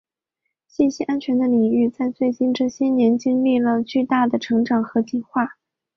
[0.67, 5.57] 信息安全的领域在最近这些年经历了巨大的成长和进化。